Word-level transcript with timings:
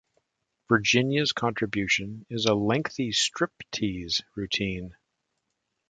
Virginia's 0.67 1.31
contribution 1.31 2.25
is 2.27 2.47
a 2.47 2.55
lengthy 2.55 3.11
striptease 3.11 4.23
routine. 4.33 4.95